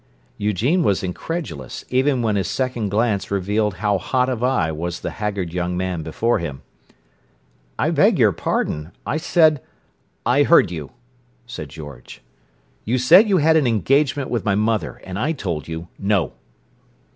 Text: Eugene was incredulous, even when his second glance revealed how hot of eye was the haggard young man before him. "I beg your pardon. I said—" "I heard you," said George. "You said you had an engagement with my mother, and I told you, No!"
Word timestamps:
Eugene 0.39 0.81
was 0.81 1.03
incredulous, 1.03 1.85
even 1.89 2.23
when 2.23 2.35
his 2.35 2.47
second 2.47 2.89
glance 2.89 3.29
revealed 3.29 3.75
how 3.75 3.99
hot 3.99 4.29
of 4.29 4.43
eye 4.43 4.71
was 4.71 5.01
the 5.01 5.11
haggard 5.21 5.53
young 5.53 5.77
man 5.77 6.01
before 6.01 6.39
him. 6.39 6.63
"I 7.77 7.91
beg 7.91 8.17
your 8.17 8.31
pardon. 8.31 8.93
I 9.05 9.17
said—" 9.17 9.61
"I 10.25 10.41
heard 10.41 10.71
you," 10.71 10.93
said 11.45 11.69
George. 11.69 12.23
"You 12.83 12.97
said 12.97 13.29
you 13.29 13.37
had 13.37 13.55
an 13.57 13.67
engagement 13.67 14.31
with 14.31 14.43
my 14.43 14.55
mother, 14.55 14.99
and 15.03 15.19
I 15.19 15.33
told 15.33 15.67
you, 15.67 15.87
No!" 15.99 16.33